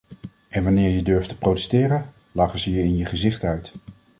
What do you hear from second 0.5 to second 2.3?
wanneer je durft te protesteren,